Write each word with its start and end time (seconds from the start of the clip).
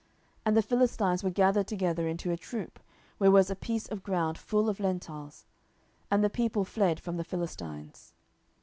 And 0.45 0.57
the 0.57 0.63
Philistines 0.63 1.23
were 1.23 1.29
gathered 1.29 1.67
together 1.67 2.07
into 2.07 2.31
a 2.31 2.35
troop, 2.35 2.79
where 3.19 3.29
was 3.29 3.51
a 3.51 3.55
piece 3.55 3.87
of 3.87 4.01
ground 4.01 4.35
full 4.35 4.67
of 4.67 4.79
lentiles: 4.79 5.45
and 6.09 6.23
the 6.23 6.27
people 6.27 6.65
fled 6.65 6.99
from 6.99 7.17
the 7.17 7.23
Philistines. 7.23 8.11